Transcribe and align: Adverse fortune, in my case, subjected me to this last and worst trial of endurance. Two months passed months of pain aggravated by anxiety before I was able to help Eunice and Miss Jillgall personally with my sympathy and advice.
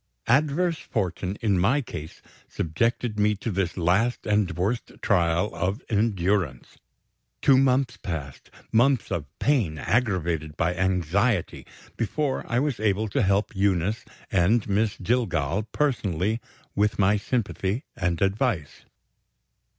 Adverse 0.25 0.79
fortune, 0.79 1.37
in 1.41 1.59
my 1.59 1.79
case, 1.79 2.23
subjected 2.49 3.19
me 3.19 3.35
to 3.35 3.51
this 3.51 3.77
last 3.77 4.25
and 4.25 4.49
worst 4.57 4.93
trial 4.99 5.53
of 5.53 5.83
endurance. 5.89 6.79
Two 7.39 7.55
months 7.55 7.97
passed 7.97 8.49
months 8.71 9.11
of 9.11 9.25
pain 9.37 9.77
aggravated 9.77 10.57
by 10.57 10.73
anxiety 10.73 11.67
before 11.97 12.43
I 12.49 12.57
was 12.57 12.79
able 12.79 13.09
to 13.09 13.21
help 13.21 13.55
Eunice 13.55 14.03
and 14.31 14.67
Miss 14.67 14.97
Jillgall 14.97 15.67
personally 15.71 16.41
with 16.73 16.97
my 16.97 17.15
sympathy 17.17 17.83
and 17.95 18.23
advice. 18.23 18.85